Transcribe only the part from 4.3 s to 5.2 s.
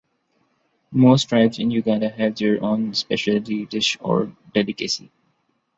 delicacy.